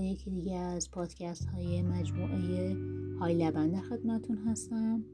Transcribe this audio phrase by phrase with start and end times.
[0.00, 2.76] یکی دیگه از پادکست های مجموعه
[3.18, 5.04] های لبن در خدمتون هستم.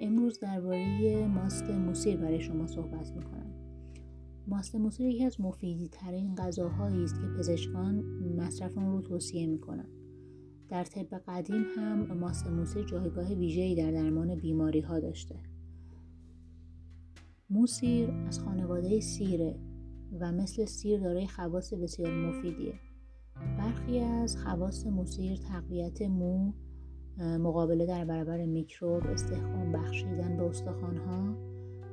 [0.00, 3.50] امروز درباره ماست موسیر برای شما صحبت می‌کنم.
[4.46, 8.04] ماست موسیر یکی از مفیدی ترین غذاهایی است که پزشکان
[8.36, 9.88] مصرف اون رو توصیه می‌کنن.
[10.68, 15.34] در طب قدیم هم ماست موسیر جایگاه ویژه‌ای در درمان بیماری ها داشته.
[17.50, 19.58] موسیر از خانواده سیره
[20.20, 22.74] و مثل سیر دارای خواص بسیار مفیدیه.
[23.58, 26.52] برخی از خواص موسیر تقویت مو
[27.18, 31.34] مقابله در برابر میکروب استحکام بخشیدن به استخوانها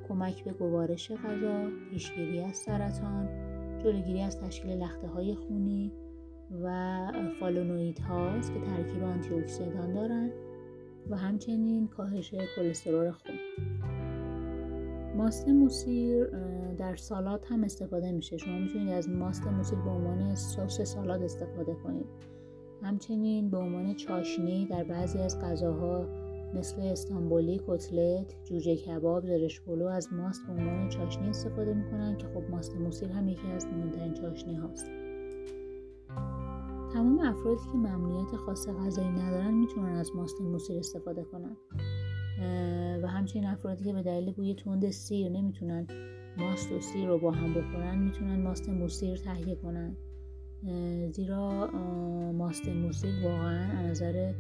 [0.08, 3.30] کمک به گوارش غذا پیشگیری از سرطان
[3.84, 5.92] جلوگیری از تشکیل لخته های خونی
[6.64, 9.30] و فالونوید هاست که ترکیب آنتی
[9.94, 10.32] دارند
[11.10, 13.36] و همچنین کاهش کلسترول خون.
[15.18, 16.28] ماست موسیر
[16.78, 18.38] در سالات هم استفاده میشه.
[18.38, 22.06] شما می‌تونید از ماست موسیر به عنوان سس سالاد استفاده کنید.
[22.82, 26.06] همچنین به عنوان چاشنی در بعضی از غذاها
[26.54, 32.28] مثل استانبولی، کتلت، جوجه کباب، زرش پلو از ماست به عنوان چاشنی استفاده می‌کنن که
[32.28, 34.86] خب ماست موسیر هم یکی از مهمترین چاشنی هاست.
[36.94, 41.58] تمام افرادی که ممنوعیت خاص غذایی ندارن می‌تونن از ماست موسیر استفاده کنن.
[43.04, 45.88] و همچنین افرادی که به دلیل بوی تند سیر نمی‌تونن
[46.38, 49.96] ماست و سیر رو با هم بخورن می‌تونن ماست موسیر تهیه کنن.
[51.12, 51.72] زیرا
[52.32, 54.34] ماست موسیر واقعا از نظر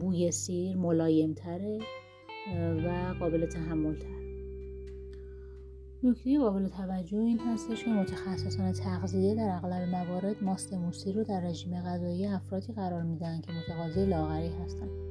[0.00, 1.78] بوی سیر ملایمتره
[2.86, 4.24] و قابل تحمل تر
[6.02, 11.40] نکته قابل توجه این هستش که متخصصان تغذیه در اغلب موارد ماست موسیر رو در
[11.40, 15.03] رژیم غذایی افرادی قرار میدن که متقاضی لاغری هستند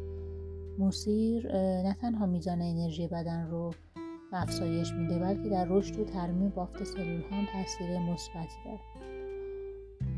[0.80, 3.74] موسیر نه تنها میزان انرژی بدن رو
[4.34, 8.80] افزایش میده بلکه در رشد و ترمیم بافت سلول هم تاثیر مثبتی داره.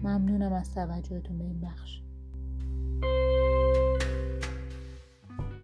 [0.03, 2.04] ممنونم از توجهتون به این بخش.